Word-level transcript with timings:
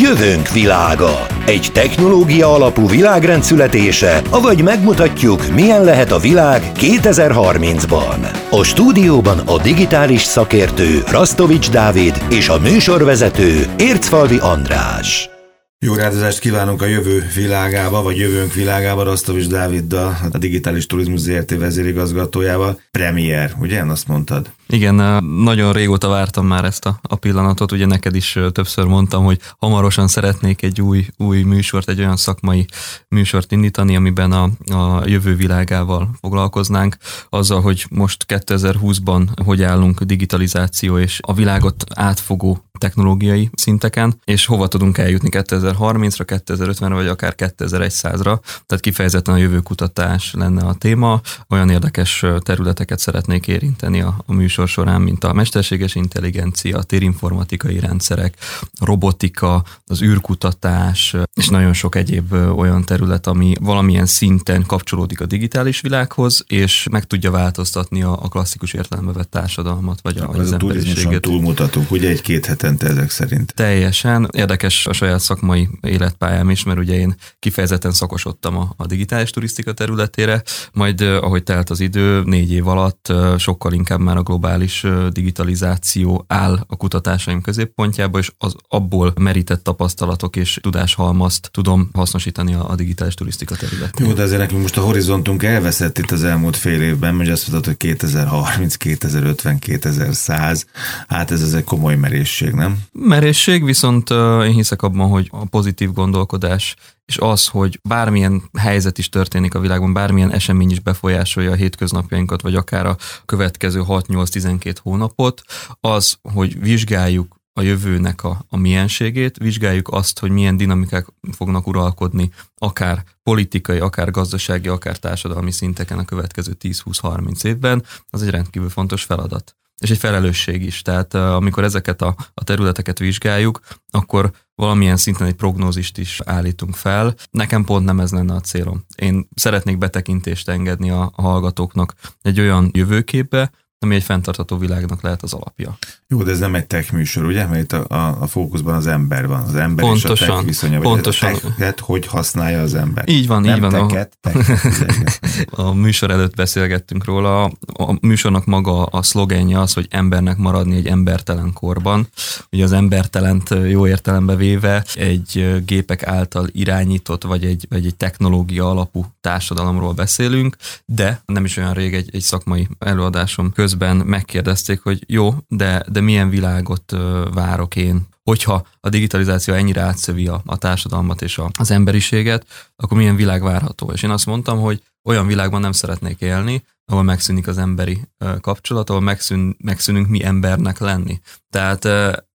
Jövőnk 0.00 0.48
világa. 0.48 1.26
Egy 1.46 1.70
technológia 1.72 2.54
alapú 2.54 2.88
világrend 2.88 3.42
születése, 3.42 4.22
avagy 4.30 4.62
megmutatjuk, 4.62 5.54
milyen 5.54 5.84
lehet 5.84 6.12
a 6.12 6.18
világ 6.18 6.72
2030-ban. 6.74 8.50
A 8.50 8.62
stúdióban 8.64 9.38
a 9.38 9.60
digitális 9.62 10.22
szakértő 10.22 11.02
Rastovics 11.10 11.70
Dávid 11.70 12.24
és 12.30 12.48
a 12.48 12.58
műsorvezető 12.58 13.66
Ércfalvi 13.78 14.38
András. 14.38 15.37
Jó 15.80 15.94
rádozást 15.94 16.38
kívánunk 16.38 16.82
a 16.82 16.86
jövő 16.86 17.26
világába, 17.34 18.02
vagy 18.02 18.16
jövőnk 18.16 18.54
világába, 18.54 19.02
Rastovics 19.02 19.46
Dáviddal, 19.46 20.16
a 20.32 20.38
Digitális 20.38 20.86
Turizmus 20.86 21.20
ZRT 21.20 21.58
vezérigazgatójával. 21.58 22.80
Premier, 22.90 23.54
ugye? 23.60 23.82
Azt 23.82 24.08
mondtad. 24.08 24.50
Igen, 24.68 25.24
nagyon 25.24 25.72
régóta 25.72 26.08
vártam 26.08 26.46
már 26.46 26.64
ezt 26.64 26.86
a, 26.86 27.00
a 27.02 27.14
pillanatot, 27.16 27.72
ugye 27.72 27.86
neked 27.86 28.14
is 28.14 28.38
többször 28.52 28.84
mondtam, 28.84 29.24
hogy 29.24 29.40
hamarosan 29.58 30.08
szeretnék 30.08 30.62
egy 30.62 30.80
új, 30.80 31.06
új 31.16 31.42
műsort, 31.42 31.88
egy 31.88 31.98
olyan 31.98 32.16
szakmai 32.16 32.66
műsort 33.08 33.52
indítani, 33.52 33.96
amiben 33.96 34.32
a, 34.32 34.50
a 34.74 35.02
jövő 35.06 35.34
világával 35.34 36.10
foglalkoznánk, 36.20 36.96
azzal, 37.28 37.60
hogy 37.60 37.86
most 37.90 38.24
2020-ban 38.28 39.26
hogy 39.44 39.62
állunk 39.62 40.02
digitalizáció 40.02 40.98
és 40.98 41.18
a 41.22 41.34
világot 41.34 41.84
átfogó 41.94 42.67
technológiai 42.78 43.50
szinteken, 43.54 44.20
és 44.24 44.46
hova 44.46 44.68
tudunk 44.68 44.98
eljutni 44.98 45.28
2030-ra, 45.32 46.40
2050-re, 46.46 46.94
vagy 46.94 47.06
akár 47.06 47.34
2100-ra. 47.36 48.38
Tehát 48.66 48.80
kifejezetten 48.80 49.34
a 49.34 49.38
jövőkutatás 49.38 50.32
lenne 50.32 50.62
a 50.62 50.74
téma. 50.74 51.20
Olyan 51.48 51.70
érdekes 51.70 52.24
területeket 52.42 52.98
szeretnék 52.98 53.46
érinteni 53.48 54.00
a, 54.00 54.16
a 54.26 54.32
műsor 54.32 54.68
során, 54.68 55.00
mint 55.00 55.24
a 55.24 55.32
mesterséges 55.32 55.94
intelligencia, 55.94 56.78
a 56.78 56.82
térinformatikai 56.82 57.80
rendszerek, 57.80 58.36
a 58.78 58.84
robotika, 58.84 59.64
az 59.86 60.02
űrkutatás, 60.02 61.16
és 61.34 61.48
nagyon 61.48 61.72
sok 61.72 61.94
egyéb 61.94 62.32
olyan 62.32 62.84
terület, 62.84 63.26
ami 63.26 63.54
valamilyen 63.60 64.06
szinten 64.06 64.66
kapcsolódik 64.66 65.20
a 65.20 65.26
digitális 65.26 65.80
világhoz, 65.80 66.44
és 66.46 66.86
meg 66.90 67.04
tudja 67.04 67.30
változtatni 67.30 68.02
a, 68.02 68.18
a 68.22 68.28
klasszikus 68.28 68.72
értelembe 68.72 69.12
vett 69.12 69.30
társadalmat, 69.30 70.00
vagy, 70.02 70.18
a, 70.18 70.28
az 70.28 70.52
emberiséget. 70.52 71.22
túlmutatunk, 71.22 71.90
ugye 71.90 72.08
egy-két 72.08 72.46
hetente 72.68 72.86
ezek 72.86 73.10
szerint. 73.10 73.54
Teljesen. 73.54 74.28
Érdekes 74.32 74.86
a 74.86 74.92
saját 74.92 75.20
szakmai 75.20 75.68
életpályám 75.80 76.50
is, 76.50 76.64
mert 76.64 76.78
ugye 76.78 76.94
én 76.94 77.14
kifejezetten 77.38 77.92
szakosodtam 77.92 78.56
a, 78.56 78.74
a 78.76 78.86
digitális 78.86 79.30
turisztika 79.30 79.72
területére, 79.72 80.42
majd 80.72 81.00
ahogy 81.00 81.42
telt 81.42 81.70
az 81.70 81.80
idő, 81.80 82.22
négy 82.22 82.52
év 82.52 82.66
alatt 82.66 83.12
sokkal 83.38 83.72
inkább 83.72 84.00
már 84.00 84.16
a 84.16 84.22
globális 84.22 84.86
digitalizáció 85.10 86.24
áll 86.26 86.64
a 86.66 86.76
kutatásaim 86.76 87.40
középpontjába, 87.40 88.18
és 88.18 88.32
az 88.38 88.54
abból 88.68 89.12
merített 89.20 89.62
tapasztalatok 89.62 90.36
és 90.36 90.58
tudáshalmazt 90.62 91.48
tudom 91.52 91.90
hasznosítani 91.92 92.54
a, 92.54 92.70
a 92.70 92.74
digitális 92.74 93.14
turisztika 93.14 93.56
területén. 93.56 94.06
Jó, 94.06 94.12
de 94.12 94.22
ezért 94.22 94.40
nekünk 94.40 94.60
most 94.60 94.76
a 94.76 94.80
horizontunk 94.80 95.42
elveszett 95.42 95.98
itt 95.98 96.10
az 96.10 96.24
elmúlt 96.24 96.56
fél 96.56 96.82
évben, 96.82 97.16
hogy 97.16 97.28
azt 97.28 97.48
mondod, 97.48 97.66
hogy 97.66 97.76
2030, 97.76 98.76
2050, 98.76 99.58
2100, 99.58 100.66
hát 101.08 101.30
ez, 101.30 101.42
ez 101.42 101.52
egy 101.52 101.64
komoly 101.64 101.96
merészség, 101.96 102.52
nem? 102.58 102.78
Merészség, 102.92 103.64
viszont 103.64 104.10
én 104.44 104.52
hiszek 104.52 104.82
abban, 104.82 105.08
hogy 105.08 105.28
a 105.30 105.44
pozitív 105.44 105.92
gondolkodás 105.92 106.76
és 107.06 107.18
az, 107.18 107.46
hogy 107.46 107.80
bármilyen 107.82 108.42
helyzet 108.58 108.98
is 108.98 109.08
történik 109.08 109.54
a 109.54 109.60
világban, 109.60 109.92
bármilyen 109.92 110.32
esemény 110.32 110.70
is 110.70 110.80
befolyásolja 110.80 111.50
a 111.50 111.54
hétköznapjainkat, 111.54 112.42
vagy 112.42 112.54
akár 112.54 112.86
a 112.86 112.96
következő 113.24 113.82
6-8-12 113.86 114.76
hónapot, 114.82 115.42
az, 115.80 116.18
hogy 116.22 116.60
vizsgáljuk 116.60 117.36
a 117.52 117.62
jövőnek 117.62 118.24
a, 118.24 118.44
a 118.48 118.56
mienségét, 118.56 119.36
vizsgáljuk 119.36 119.88
azt, 119.88 120.18
hogy 120.18 120.30
milyen 120.30 120.56
dinamikák 120.56 121.06
fognak 121.36 121.66
uralkodni, 121.66 122.30
akár 122.58 123.04
politikai, 123.22 123.78
akár 123.78 124.10
gazdasági, 124.10 124.68
akár 124.68 124.96
társadalmi 124.96 125.50
szinteken 125.50 125.98
a 125.98 126.04
következő 126.04 126.56
10-20-30 126.60 127.44
évben, 127.44 127.84
az 128.10 128.22
egy 128.22 128.30
rendkívül 128.30 128.68
fontos 128.68 129.04
feladat 129.04 129.57
és 129.78 129.90
egy 129.90 129.98
felelősség 129.98 130.62
is. 130.62 130.82
Tehát 130.82 131.14
amikor 131.14 131.64
ezeket 131.64 132.02
a, 132.02 132.16
a 132.34 132.44
területeket 132.44 132.98
vizsgáljuk, 132.98 133.60
akkor 133.90 134.30
valamilyen 134.54 134.96
szinten 134.96 135.26
egy 135.26 135.34
prognózist 135.34 135.98
is 135.98 136.20
állítunk 136.24 136.74
fel. 136.74 137.14
Nekem 137.30 137.64
pont 137.64 137.84
nem 137.84 138.00
ez 138.00 138.12
lenne 138.12 138.34
a 138.34 138.40
célom. 138.40 138.84
Én 138.96 139.28
szeretnék 139.34 139.78
betekintést 139.78 140.48
engedni 140.48 140.90
a, 140.90 141.12
a 141.14 141.22
hallgatóknak 141.22 141.94
egy 142.22 142.40
olyan 142.40 142.70
jövőképbe, 142.72 143.50
ami 143.80 143.94
egy 143.94 144.02
fenntartható 144.02 144.56
világnak 144.56 145.02
lehet 145.02 145.22
az 145.22 145.32
alapja. 145.32 145.78
Jó, 146.08 146.22
de 146.22 146.30
ez 146.30 146.38
nem 146.38 146.54
egy 146.54 146.66
tech 146.66 146.92
műsor, 146.92 147.24
ugye? 147.24 147.46
Mert 147.46 147.62
itt 147.62 147.72
a, 147.72 147.84
a, 147.88 148.16
a 148.20 148.26
fókuszban 148.26 148.74
az 148.74 148.86
ember 148.86 149.26
van, 149.26 149.40
az 149.40 149.54
ember 149.54 149.84
pontosan, 149.84 150.12
és 150.12 150.22
a 150.22 150.34
tech 150.34 150.44
viszonya. 150.44 150.80
Pontosan. 150.80 151.34
A 151.34 151.38
techet 151.38 151.80
hogy 151.80 152.06
használja 152.06 152.60
az 152.60 152.74
ember. 152.74 153.08
Így 153.08 153.26
van, 153.26 153.42
nem 153.42 153.54
így 153.54 153.60
van. 153.60 153.88
Teket, 153.88 154.18
teket, 154.20 155.20
a 155.50 155.72
műsor 155.72 156.10
előtt 156.10 156.36
beszélgettünk 156.36 157.04
róla. 157.04 157.44
A 157.72 157.96
műsornak 158.00 158.44
maga 158.44 158.84
a 158.84 159.02
szlogenje 159.02 159.60
az, 159.60 159.72
hogy 159.72 159.86
embernek 159.90 160.36
maradni 160.36 160.76
egy 160.76 160.86
embertelen 160.86 161.52
korban. 161.52 162.08
Ugye 162.52 162.64
az 162.64 162.72
embertelent 162.72 163.54
jó 163.68 163.86
értelembe 163.86 164.36
véve 164.36 164.84
egy 164.94 165.62
gépek 165.66 166.06
által 166.06 166.48
irányított, 166.52 167.22
vagy 167.24 167.44
egy, 167.44 167.66
vagy 167.68 167.86
egy 167.86 167.96
technológia 167.96 168.70
alapú 168.70 169.04
társadalomról 169.20 169.92
beszélünk, 169.92 170.56
de 170.84 171.22
nem 171.26 171.44
is 171.44 171.56
olyan 171.56 171.74
rég 171.74 171.94
egy, 171.94 172.08
egy 172.12 172.20
szakmai 172.20 172.68
előadásom 172.78 173.52
közben 173.52 173.66
megkérdezték, 174.04 174.82
hogy 174.82 175.04
jó, 175.06 175.34
de, 175.48 175.84
de 175.88 176.00
milyen 176.00 176.28
világot 176.28 176.96
várok 177.34 177.76
én 177.76 178.06
hogyha 178.28 178.66
a 178.80 178.88
digitalizáció 178.88 179.54
ennyire 179.54 179.80
átszövi 179.80 180.26
a, 180.26 180.42
a 180.46 180.56
társadalmat 180.56 181.22
és 181.22 181.38
a, 181.38 181.50
az 181.58 181.70
emberiséget, 181.70 182.46
akkor 182.76 182.96
milyen 182.96 183.16
világ 183.16 183.42
várható? 183.42 183.90
És 183.92 184.02
én 184.02 184.10
azt 184.10 184.26
mondtam, 184.26 184.60
hogy 184.60 184.82
olyan 185.04 185.26
világban 185.26 185.60
nem 185.60 185.72
szeretnék 185.72 186.20
élni, 186.20 186.64
ahol 186.90 187.02
megszűnik 187.02 187.46
az 187.46 187.58
emberi 187.58 188.00
kapcsolat, 188.40 188.90
ahol 188.90 189.02
megszűn, 189.02 189.56
megszűnünk 189.58 190.08
mi 190.08 190.24
embernek 190.24 190.78
lenni. 190.78 191.20
Tehát 191.50 191.84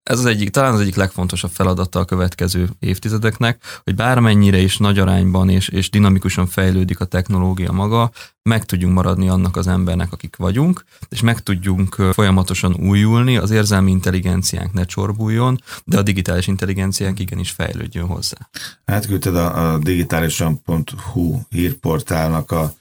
ez 0.04 0.20
az 0.20 0.26
egyik, 0.26 0.50
talán 0.50 0.74
az 0.74 0.80
egyik 0.80 0.96
legfontosabb 0.96 1.52
feladata 1.52 2.00
a 2.00 2.06
következő 2.06 2.70
évtizedeknek, 2.80 3.64
hogy 3.84 3.96
bármennyire 3.96 4.58
is 4.58 4.78
nagy 4.78 5.00
arányban 5.00 5.50
és, 5.50 5.68
és 5.68 5.90
dinamikusan 5.90 6.48
fejlődik 6.48 7.00
a 7.00 7.06
technológia 7.06 7.72
maga, 7.72 8.12
meg 8.42 8.66
tudjunk 8.66 8.94
maradni 8.94 9.30
annak 9.30 9.56
az 9.56 9.68
embernek, 9.68 10.12
akik 10.12 10.36
vagyunk, 10.36 10.86
és 11.10 11.22
meg 11.22 11.40
tudjunk 11.40 11.96
folyamatosan 12.12 12.74
újulni, 12.74 13.38
az 13.38 13.52
érzelmi 13.52 13.92
intelligenciánk 13.92 14.74
ne 14.74 14.84
csorbuljon, 14.84 15.62
de 15.86 15.98
a 15.98 16.02
digitális 16.02 16.48
intelligenciánk 16.48 17.20
igenis 17.20 17.52
fejlődjön 17.52 18.06
hozzá. 18.06 18.50
Átküldted 18.86 19.36
a, 19.36 19.74
a 19.74 19.78
digitálisan.hu 19.78 21.40
hírportálnak 21.50 22.52
a 22.52 22.74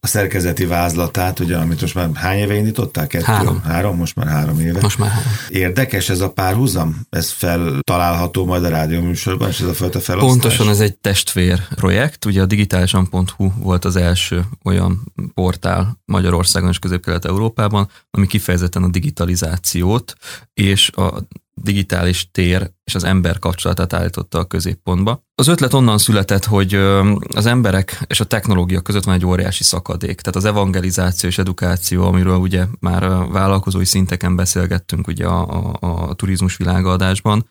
a 0.00 0.06
szerkezeti 0.06 0.64
vázlatát, 0.64 1.40
ugye, 1.40 1.56
amit 1.56 1.80
most 1.80 1.94
már 1.94 2.08
hány 2.14 2.38
éve 2.38 2.54
indították? 2.54 3.06
Kettő? 3.06 3.24
Három. 3.24 3.62
Három, 3.62 3.96
most 3.96 4.16
már 4.16 4.26
három 4.26 4.60
éve. 4.60 4.78
Most 4.80 4.98
már 4.98 5.10
három. 5.10 5.32
Érdekes 5.48 6.08
ez 6.08 6.20
a 6.20 6.30
párhuzam? 6.30 7.00
Ez 7.10 7.30
feltalálható 7.30 8.44
majd 8.44 8.64
a 8.64 8.68
rádióműsorban, 8.68 9.48
és 9.48 9.60
ez 9.60 9.68
a 9.68 9.74
fajta 9.74 10.00
felosztás? 10.00 10.30
Pontosan 10.30 10.68
ez 10.68 10.80
egy 10.80 10.96
testvér 10.96 11.68
projekt. 11.74 12.24
Ugye 12.24 12.42
a 12.42 12.46
digitálisan.hu 12.46 13.50
volt 13.56 13.84
az 13.84 13.96
első 13.96 14.44
olyan 14.64 15.12
portál 15.34 16.00
Magyarországon 16.04 16.68
és 16.70 16.78
Közép-Kelet-Európában, 16.78 17.88
ami 18.10 18.26
kifejezetten 18.26 18.82
a 18.82 18.88
digitalizációt 18.88 20.14
és 20.54 20.90
a 20.90 21.26
digitális 21.54 22.30
tér 22.30 22.70
és 22.84 22.94
az 22.94 23.04
ember 23.04 23.38
kapcsolatát 23.38 23.92
állította 23.92 24.38
a 24.38 24.44
középpontba. 24.44 25.24
Az 25.34 25.48
ötlet 25.48 25.74
onnan 25.74 25.98
született, 25.98 26.44
hogy 26.44 26.74
az 27.34 27.46
emberek 27.46 28.02
és 28.06 28.20
a 28.20 28.24
technológia 28.24 28.80
között 28.80 29.04
van 29.04 29.14
egy 29.14 29.26
óriási 29.26 29.64
szakadék. 29.64 30.20
Tehát 30.20 30.36
az 30.36 30.44
evangelizáció 30.44 31.28
és 31.28 31.38
edukáció, 31.38 32.04
amiről 32.04 32.36
ugye 32.36 32.66
már 32.80 33.00
vállalkozói 33.28 33.84
szinteken 33.84 34.36
beszélgettünk 34.36 35.06
ugye 35.06 35.26
a, 35.26 35.72
a, 35.80 36.08
a 36.08 36.14
turizmus 36.14 36.56
világadásban, 36.56 37.46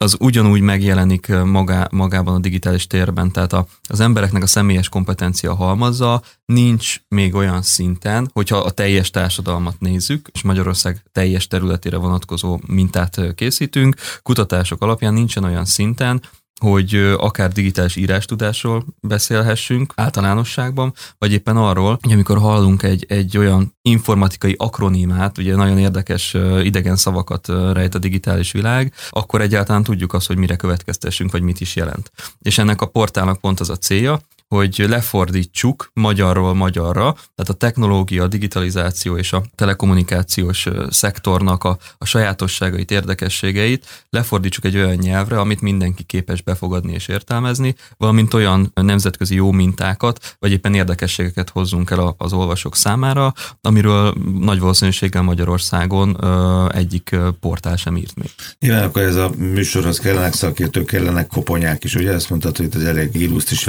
az 0.00 0.16
ugyanúgy 0.20 0.60
megjelenik 0.60 1.26
magá, 1.26 1.88
magában 1.90 2.34
a 2.34 2.38
digitális 2.38 2.86
térben, 2.86 3.32
tehát 3.32 3.52
a, 3.52 3.66
az 3.88 4.00
embereknek 4.00 4.42
a 4.42 4.46
személyes 4.46 4.88
kompetencia 4.88 5.54
halmazza 5.54 6.22
nincs 6.44 7.00
még 7.08 7.34
olyan 7.34 7.62
szinten, 7.62 8.30
hogyha 8.32 8.56
a 8.56 8.70
teljes 8.70 9.10
társadalmat 9.10 9.80
nézzük, 9.80 10.28
és 10.32 10.42
Magyarország 10.42 11.02
teljes 11.12 11.46
területére 11.46 11.96
vonatkozó 11.96 12.60
mintát 12.66 13.34
készítünk, 13.34 13.96
kutatások 14.22 14.82
alapján 14.82 15.14
nincsen 15.14 15.44
olyan 15.44 15.64
szinten, 15.64 16.22
hogy 16.58 16.94
akár 17.16 17.52
digitális 17.52 17.96
írástudásról 17.96 18.84
beszélhessünk 19.00 19.92
általánosságban, 19.96 20.92
vagy 21.18 21.32
éppen 21.32 21.56
arról, 21.56 21.98
hogy 22.02 22.12
amikor 22.12 22.38
hallunk 22.38 22.82
egy, 22.82 23.04
egy 23.08 23.38
olyan 23.38 23.76
informatikai 23.82 24.54
akronimát, 24.58 25.38
ugye 25.38 25.56
nagyon 25.56 25.78
érdekes 25.78 26.36
idegen 26.62 26.96
szavakat 26.96 27.48
rejt 27.72 27.94
a 27.94 27.98
digitális 27.98 28.52
világ, 28.52 28.92
akkor 29.10 29.40
egyáltalán 29.40 29.82
tudjuk 29.82 30.12
azt, 30.12 30.26
hogy 30.26 30.36
mire 30.36 30.56
következtessünk, 30.56 31.32
vagy 31.32 31.42
mit 31.42 31.60
is 31.60 31.76
jelent. 31.76 32.12
És 32.42 32.58
ennek 32.58 32.80
a 32.80 32.86
portálnak 32.86 33.40
pont 33.40 33.60
az 33.60 33.70
a 33.70 33.76
célja, 33.76 34.20
hogy 34.48 34.84
lefordítsuk 34.88 35.90
magyarról 35.94 36.54
magyarra, 36.54 37.12
tehát 37.12 37.48
a 37.48 37.52
technológia, 37.52 38.22
a 38.22 38.26
digitalizáció 38.26 39.16
és 39.16 39.32
a 39.32 39.42
telekommunikációs 39.54 40.66
szektornak 40.90 41.64
a, 41.64 41.78
a 41.98 42.04
sajátosságait, 42.04 42.90
érdekességeit 42.90 44.06
lefordítsuk 44.10 44.64
egy 44.64 44.76
olyan 44.76 44.94
nyelvre, 44.94 45.40
amit 45.40 45.60
mindenki 45.60 46.02
képes 46.02 46.42
befogadni 46.42 46.92
és 46.92 47.08
értelmezni, 47.08 47.74
valamint 47.96 48.34
olyan 48.34 48.72
nemzetközi 48.74 49.34
jó 49.34 49.50
mintákat, 49.50 50.36
vagy 50.38 50.52
éppen 50.52 50.74
érdekességeket 50.74 51.50
hozzunk 51.50 51.90
el 51.90 52.14
az 52.18 52.32
olvasók 52.32 52.76
számára, 52.76 53.32
amiről 53.60 54.14
nagy 54.40 54.58
valószínűséggel 54.58 55.22
Magyarországon 55.22 56.24
egyik 56.72 57.16
portál 57.40 57.76
sem 57.76 57.96
írt 57.96 58.14
még. 58.14 58.30
Nyilván 58.58 58.82
akkor 58.82 59.02
ez 59.02 59.16
a 59.16 59.30
műsorhoz 59.36 59.98
kellenek 59.98 60.34
szakértők, 60.34 60.86
kellenek 60.86 61.26
koponyák 61.26 61.84
is, 61.84 61.94
ugye? 61.94 62.12
Ezt 62.12 62.30
mondtad, 62.30 62.56
hogy 62.56 62.66
itt 62.66 62.74
az 62.74 62.84
elég 62.84 63.14
illusztris 63.14 63.66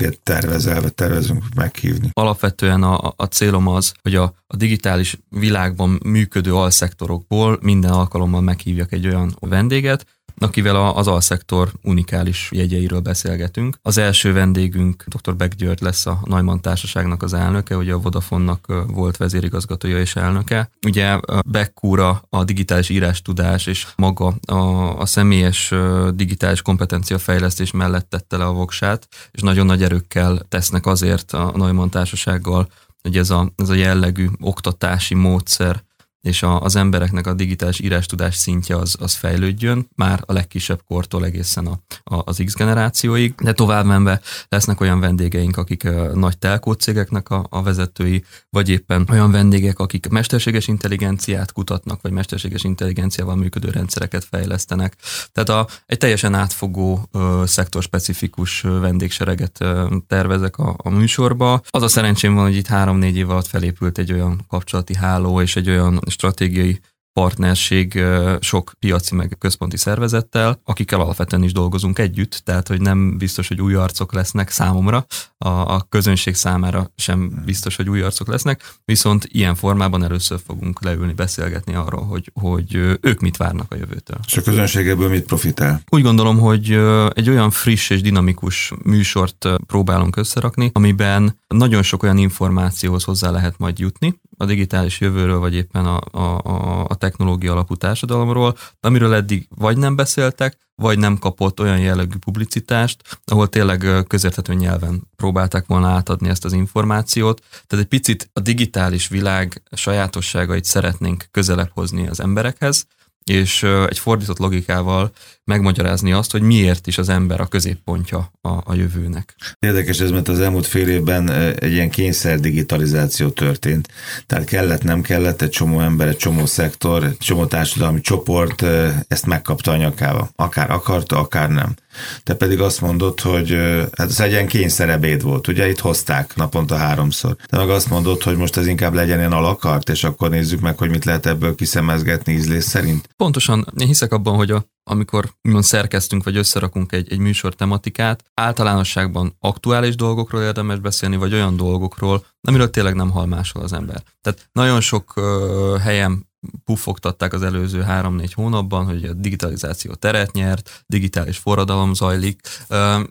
vendégsereget 0.00 0.20
tervezel, 0.22 0.90
tervezünk 0.90 1.44
meghívni. 1.54 2.10
Alapvetően 2.12 2.82
a, 2.82 3.12
a 3.16 3.24
célom 3.24 3.66
az, 3.66 3.92
hogy 4.02 4.14
a, 4.14 4.34
a 4.46 4.56
digitális 4.56 5.18
világban 5.28 6.00
működő 6.04 6.54
alszektorokból 6.54 7.58
minden 7.62 7.90
alkalommal 7.90 8.40
meghívjak 8.40 8.92
egy 8.92 9.06
olyan 9.06 9.36
vendéget, 9.40 10.06
akivel 10.40 10.76
az 10.76 11.06
alszektor 11.06 11.72
unikális 11.82 12.48
jegyeiről 12.52 13.00
beszélgetünk. 13.00 13.78
Az 13.82 13.98
első 13.98 14.32
vendégünk 14.32 15.04
dr. 15.06 15.36
Beck 15.36 15.54
György 15.54 15.80
lesz 15.80 16.06
a 16.06 16.20
Neumann 16.24 16.60
Társaságnak 16.60 17.22
az 17.22 17.32
elnöke, 17.32 17.76
ugye 17.76 17.92
a 17.92 17.98
Vodafone-nak 17.98 18.66
volt 18.86 19.16
vezérigazgatója 19.16 20.00
és 20.00 20.16
elnöke. 20.16 20.70
Ugye 20.86 21.18
Beck 21.46 21.84
úra 21.84 22.22
a 22.28 22.44
digitális 22.44 22.88
írástudás 22.88 23.66
és 23.66 23.86
maga 23.96 24.34
a, 24.46 24.54
a 24.98 25.06
személyes 25.06 25.74
digitális 26.14 26.62
kompetencia 26.62 27.18
fejlesztés 27.18 27.70
mellett 27.70 28.08
tette 28.08 28.36
le 28.36 28.44
a 28.44 28.52
voksát, 28.52 29.08
és 29.30 29.40
nagyon 29.40 29.66
nagy 29.66 29.82
erőkkel 29.82 30.42
tesznek 30.48 30.86
azért 30.86 31.32
a 31.32 31.52
Neumann 31.56 31.88
Társasággal, 31.88 32.68
hogy 33.02 33.16
ez 33.16 33.30
a, 33.30 33.52
ez 33.56 33.68
a 33.68 33.74
jellegű 33.74 34.28
oktatási 34.40 35.14
módszer 35.14 35.82
és 36.20 36.42
a, 36.42 36.60
az 36.60 36.76
embereknek 36.76 37.26
a 37.26 37.34
digitális 37.34 37.80
írástudás 37.80 38.36
szintje 38.36 38.76
az, 38.76 38.96
az 39.00 39.14
fejlődjön, 39.14 39.88
már 39.94 40.22
a 40.26 40.32
legkisebb 40.32 40.80
kortól 40.86 41.24
egészen 41.24 41.66
a, 41.66 41.80
a, 42.04 42.22
az 42.24 42.42
X 42.44 42.54
generációig, 42.54 43.34
de 43.34 43.52
tovább 43.52 43.84
menve 43.84 44.20
lesznek 44.48 44.80
olyan 44.80 45.00
vendégeink, 45.00 45.56
akik 45.56 45.84
a 45.84 46.14
nagy 46.14 46.38
telkó 46.38 46.72
cégeknek 46.72 47.30
a, 47.30 47.46
a 47.50 47.62
vezetői, 47.62 48.24
vagy 48.50 48.68
éppen 48.68 49.06
olyan 49.10 49.30
vendégek, 49.30 49.78
akik 49.78 50.08
mesterséges 50.08 50.68
intelligenciát 50.68 51.52
kutatnak, 51.52 52.02
vagy 52.02 52.12
mesterséges 52.12 52.64
intelligenciával 52.64 53.36
működő 53.36 53.70
rendszereket 53.70 54.24
fejlesztenek. 54.24 54.96
Tehát 55.32 55.48
a, 55.48 55.66
egy 55.86 55.98
teljesen 55.98 56.34
átfogó 56.34 57.08
ö, 57.12 57.42
szektorspecifikus 57.46 58.60
vendégsereget 58.60 59.56
ö, 59.60 59.96
tervezek 60.06 60.56
a, 60.58 60.74
a 60.76 60.90
műsorba. 60.90 61.62
Az 61.70 61.82
a 61.82 61.88
szerencsém 61.88 62.34
van, 62.34 62.44
hogy 62.44 62.56
itt 62.56 62.66
három-négy 62.66 63.16
év 63.16 63.30
alatt 63.30 63.46
felépült 63.46 63.98
egy 63.98 64.12
olyan 64.12 64.44
kapcsolati 64.48 64.94
háló 64.94 65.40
és 65.40 65.56
egy 65.56 65.70
olyan 65.70 66.00
estrategiei 66.10 66.78
partnerség 67.12 68.02
sok 68.40 68.72
piaci 68.78 69.14
meg 69.14 69.36
központi 69.38 69.76
szervezettel, 69.76 70.60
akikkel 70.64 71.00
alapvetően 71.00 71.42
is 71.42 71.52
dolgozunk 71.52 71.98
együtt, 71.98 72.40
tehát 72.44 72.68
hogy 72.68 72.80
nem 72.80 73.18
biztos, 73.18 73.48
hogy 73.48 73.60
új 73.60 73.74
arcok 73.74 74.12
lesznek 74.12 74.50
számomra, 74.50 75.06
a, 75.38 75.48
a 75.48 75.86
közönség 75.88 76.34
számára 76.34 76.92
sem 76.96 77.42
biztos, 77.44 77.76
hogy 77.76 77.88
új 77.88 78.02
arcok 78.02 78.28
lesznek, 78.28 78.74
viszont 78.84 79.28
ilyen 79.28 79.54
formában 79.54 80.04
először 80.04 80.38
fogunk 80.46 80.84
leülni, 80.84 81.12
beszélgetni 81.12 81.74
arról, 81.74 82.04
hogy, 82.04 82.30
hogy 82.40 82.74
ők 83.00 83.20
mit 83.20 83.36
várnak 83.36 83.72
a 83.72 83.76
jövőtől. 83.76 84.18
És 84.26 84.36
a 84.36 84.42
közönség 84.42 84.88
ebből 84.88 85.08
mit 85.08 85.24
profitál? 85.24 85.82
Úgy 85.88 86.02
gondolom, 86.02 86.38
hogy 86.38 86.70
egy 87.14 87.28
olyan 87.28 87.50
friss 87.50 87.90
és 87.90 88.00
dinamikus 88.00 88.72
műsort 88.82 89.48
próbálunk 89.66 90.16
összerakni, 90.16 90.70
amiben 90.72 91.38
nagyon 91.48 91.82
sok 91.82 92.02
olyan 92.02 92.18
információhoz 92.18 93.04
hozzá 93.04 93.30
lehet 93.30 93.58
majd 93.58 93.78
jutni, 93.78 94.20
a 94.36 94.44
digitális 94.44 95.00
jövőről, 95.00 95.38
vagy 95.38 95.54
éppen 95.54 95.86
a, 95.86 96.00
a, 96.10 96.84
a 96.88 96.94
technológia 97.00 97.52
alapú 97.52 97.74
társadalomról, 97.74 98.56
amiről 98.80 99.14
eddig 99.14 99.46
vagy 99.56 99.76
nem 99.76 99.96
beszéltek, 99.96 100.56
vagy 100.74 100.98
nem 100.98 101.18
kapott 101.18 101.60
olyan 101.60 101.78
jellegű 101.78 102.16
publicitást, 102.16 103.18
ahol 103.24 103.48
tényleg 103.48 104.04
közérthető 104.06 104.54
nyelven 104.54 105.02
próbálták 105.16 105.66
volna 105.66 105.88
átadni 105.88 106.28
ezt 106.28 106.44
az 106.44 106.52
információt. 106.52 107.40
Tehát 107.66 107.84
egy 107.84 107.90
picit 107.90 108.30
a 108.32 108.40
digitális 108.40 109.08
világ 109.08 109.62
sajátosságait 109.72 110.64
szeretnénk 110.64 111.28
közelebb 111.30 111.70
hozni 111.74 112.08
az 112.08 112.20
emberekhez, 112.20 112.86
és 113.24 113.62
egy 113.88 113.98
fordított 113.98 114.38
logikával 114.38 115.12
megmagyarázni 115.44 116.12
azt, 116.12 116.30
hogy 116.30 116.42
miért 116.42 116.86
is 116.86 116.98
az 116.98 117.08
ember 117.08 117.40
a 117.40 117.46
középpontja 117.46 118.32
a, 118.40 118.48
a 118.48 118.74
jövőnek. 118.74 119.34
Érdekes 119.58 120.00
ez, 120.00 120.10
mert 120.10 120.28
az 120.28 120.40
elmúlt 120.40 120.66
fél 120.66 120.88
évben 120.88 121.30
egy 121.30 121.72
ilyen 121.72 121.90
kényszer 121.90 122.40
digitalizáció 122.40 123.28
történt. 123.28 123.88
Tehát 124.26 124.44
kellett, 124.44 124.82
nem 124.82 125.00
kellett, 125.00 125.42
egy 125.42 125.50
csomó 125.50 125.80
ember, 125.80 126.08
egy 126.08 126.16
csomó 126.16 126.46
szektor, 126.46 127.04
egy 127.04 127.16
csomó 127.16 127.46
társadalmi 127.46 128.00
csoport 128.00 128.62
ezt 129.08 129.26
megkapta 129.26 129.70
a 129.70 129.76
nyakába. 129.76 130.30
Akár 130.36 130.70
akarta, 130.70 131.18
akár 131.18 131.48
nem. 131.48 131.74
Te 132.22 132.34
pedig 132.34 132.60
azt 132.60 132.80
mondod, 132.80 133.20
hogy 133.20 133.50
hát 133.96 134.08
ez 134.08 134.20
egy 134.20 134.30
ilyen 134.30 134.46
kényszerebéd 134.46 135.22
volt, 135.22 135.48
ugye 135.48 135.68
itt 135.68 135.78
hozták 135.78 136.36
naponta 136.36 136.76
háromszor. 136.76 137.36
Te 137.46 137.56
meg 137.56 137.70
azt 137.70 137.90
mondod, 137.90 138.22
hogy 138.22 138.36
most 138.36 138.56
ez 138.56 138.66
inkább 138.66 138.94
legyen 138.94 139.18
ilyen 139.18 139.32
alakart, 139.32 139.88
és 139.88 140.04
akkor 140.04 140.30
nézzük 140.30 140.60
meg, 140.60 140.78
hogy 140.78 140.90
mit 140.90 141.04
lehet 141.04 141.26
ebből 141.26 141.54
kiszemezgetni 141.54 142.32
ízlés 142.32 142.64
szerint. 142.64 143.08
Pontosan, 143.16 143.66
én 143.78 143.86
hiszek 143.86 144.12
abban, 144.12 144.36
hogy 144.36 144.50
a, 144.50 144.64
amikor 144.84 145.30
úgymond 145.42 145.64
szerkeztünk, 145.64 146.24
vagy 146.24 146.36
összerakunk 146.36 146.92
egy, 146.92 147.12
egy 147.12 147.18
műsor 147.18 147.54
tematikát, 147.54 148.24
általánosságban 148.34 149.36
aktuális 149.38 149.94
dolgokról 149.94 150.42
érdemes 150.42 150.78
beszélni, 150.78 151.16
vagy 151.16 151.32
olyan 151.32 151.56
dolgokról, 151.56 152.24
amiről 152.40 152.70
tényleg 152.70 152.94
nem 152.94 153.10
hal 153.10 153.26
máshol 153.26 153.62
az 153.62 153.72
ember. 153.72 154.02
Tehát 154.20 154.48
nagyon 154.52 154.80
sok 154.80 155.12
uh, 155.16 155.78
helyen 155.78 156.28
puffogtatták 156.64 157.32
az 157.32 157.42
előző 157.42 157.82
három-négy 157.82 158.32
hónapban, 158.32 158.84
hogy 158.84 159.04
a 159.04 159.12
digitalizáció 159.12 159.94
teret 159.94 160.32
nyert, 160.32 160.84
digitális 160.86 161.38
forradalom 161.38 161.94
zajlik. 161.94 162.40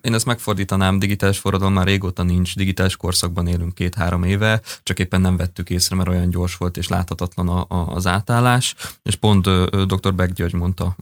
Én 0.01 0.13
ezt 0.13 0.25
megfordítanám, 0.25 0.99
digitális 0.99 1.39
forradalom 1.39 1.73
már 1.73 1.85
régóta 1.85 2.23
nincs, 2.23 2.55
digitális 2.55 2.95
korszakban 2.95 3.47
élünk 3.47 3.73
két-három 3.73 4.23
éve, 4.23 4.61
csak 4.83 4.99
éppen 4.99 5.21
nem 5.21 5.37
vettük 5.37 5.69
észre, 5.69 5.95
mert 5.95 6.09
olyan 6.09 6.29
gyors 6.29 6.57
volt 6.57 6.77
és 6.77 6.87
láthatatlan 6.87 7.47
a, 7.47 7.65
a, 7.67 7.87
az 7.87 8.07
átállás, 8.07 8.75
és 9.01 9.15
pont 9.15 9.43
dr. 9.85 10.13
Beck 10.13 10.33
György 10.33 10.53
mondta 10.53 10.95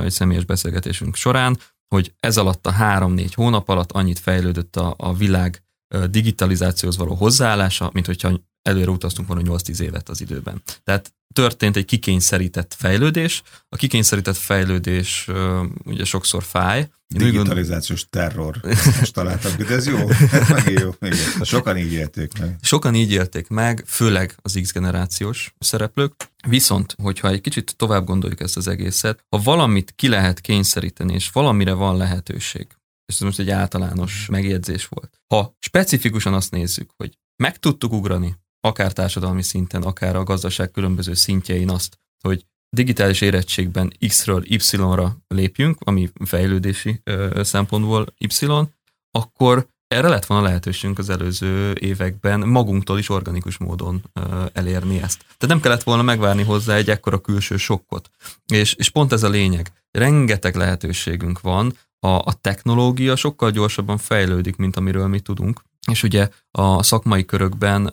egy 0.00 0.10
személyes 0.10 0.44
beszélgetésünk 0.44 1.14
során, 1.14 1.58
hogy 1.88 2.12
ez 2.20 2.36
alatt 2.36 2.66
a 2.66 2.70
három-négy 2.70 3.34
hónap 3.34 3.68
alatt 3.68 3.92
annyit 3.92 4.18
fejlődött 4.18 4.76
a, 4.76 4.94
a 4.98 5.14
világ 5.14 5.62
digitalizációhoz 6.10 6.96
való 6.96 7.14
hozzáállása, 7.14 7.90
mint 7.92 8.06
hogyha 8.06 8.30
előre 8.68 8.90
utaztunk 8.90 9.28
volna 9.28 9.56
8-10 9.56 9.80
évet 9.80 10.08
az 10.08 10.20
időben. 10.20 10.62
Tehát 10.84 11.12
történt 11.34 11.76
egy 11.76 11.84
kikényszerített 11.84 12.74
fejlődés. 12.78 13.42
A 13.68 13.76
kikényszerített 13.76 14.36
fejlődés 14.36 15.28
ugye 15.84 16.04
sokszor 16.04 16.42
fáj. 16.42 16.88
Digitalizációs 17.06 18.06
terror. 18.10 18.60
Most 19.00 19.12
találtam, 19.12 19.52
de 19.56 19.66
ez 19.66 19.86
jó. 19.86 19.98
Megint 20.48 20.80
jó. 20.80 20.90
Igen. 21.00 21.18
Sokan 21.42 21.76
így 21.76 21.92
élték 21.92 22.38
meg. 22.38 22.56
Sokan 22.62 22.94
így 22.94 23.10
élték 23.10 23.48
meg, 23.48 23.84
főleg 23.86 24.34
az 24.42 24.58
X 24.62 24.72
generációs 24.72 25.54
szereplők. 25.58 26.12
Viszont, 26.48 26.94
hogyha 27.02 27.28
egy 27.28 27.40
kicsit 27.40 27.76
tovább 27.76 28.04
gondoljuk 28.04 28.40
ezt 28.40 28.56
az 28.56 28.68
egészet, 28.68 29.24
ha 29.28 29.42
valamit 29.42 29.92
ki 29.96 30.08
lehet 30.08 30.40
kényszeríteni, 30.40 31.14
és 31.14 31.30
valamire 31.30 31.72
van 31.72 31.96
lehetőség, 31.96 32.66
és 33.06 33.14
ez 33.14 33.20
most 33.20 33.38
egy 33.38 33.50
általános 33.50 34.26
megjegyzés 34.30 34.86
volt. 34.86 35.20
Ha 35.34 35.56
specifikusan 35.58 36.34
azt 36.34 36.50
nézzük, 36.50 36.90
hogy 36.96 37.18
meg 37.42 37.58
tudtuk 37.58 37.92
ugrani 37.92 38.36
akár 38.60 38.92
társadalmi 38.92 39.42
szinten, 39.42 39.82
akár 39.82 40.16
a 40.16 40.22
gazdaság 40.22 40.70
különböző 40.70 41.14
szintjein 41.14 41.70
azt, 41.70 41.98
hogy 42.20 42.46
digitális 42.70 43.20
érettségben 43.20 43.92
X-ről 44.06 44.42
Y-ra 44.44 45.16
lépjünk, 45.28 45.76
ami 45.80 46.10
fejlődési 46.24 47.00
ö, 47.04 47.40
szempontból 47.44 48.06
Y, 48.18 48.46
akkor 49.10 49.68
erre 49.88 50.08
lett 50.08 50.26
volna 50.26 50.44
lehetőségünk 50.44 50.98
az 50.98 51.08
előző 51.08 51.72
években 51.72 52.40
magunktól 52.40 52.98
is 52.98 53.08
organikus 53.08 53.58
módon 53.58 54.02
ö, 54.12 54.44
elérni 54.52 54.96
ezt. 54.96 55.18
Tehát 55.18 55.46
nem 55.46 55.60
kellett 55.60 55.82
volna 55.82 56.02
megvárni 56.02 56.42
hozzá 56.42 56.74
egy 56.74 56.90
ekkora 56.90 57.20
külső 57.20 57.56
sokkot. 57.56 58.10
És, 58.46 58.74
és 58.74 58.90
pont 58.90 59.12
ez 59.12 59.22
a 59.22 59.28
lényeg. 59.28 59.72
Rengeteg 59.90 60.56
lehetőségünk 60.56 61.40
van, 61.40 61.76
a, 62.00 62.08
a 62.08 62.32
technológia 62.40 63.16
sokkal 63.16 63.50
gyorsabban 63.50 63.98
fejlődik, 63.98 64.56
mint 64.56 64.76
amiről 64.76 65.06
mi 65.06 65.20
tudunk, 65.20 65.62
és 65.90 66.02
ugye 66.02 66.28
a 66.50 66.82
szakmai 66.82 67.24
körökben 67.24 67.92